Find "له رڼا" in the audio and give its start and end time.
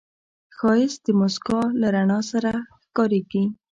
1.81-2.19